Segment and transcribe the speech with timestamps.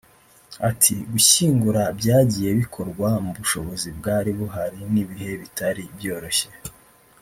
[0.69, 6.47] Ati “Gushyingura byagiye bikorwa mu bushobozi bwari buhari n’ibihe bitari byoroshye